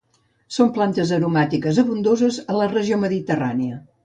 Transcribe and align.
Són 0.55 0.71
plantes 0.77 1.11
aromàtiques 1.17 1.83
abundoses 1.83 2.41
a 2.55 2.57
la 2.63 2.71
regió 2.73 3.01
mediterrània. 3.05 3.81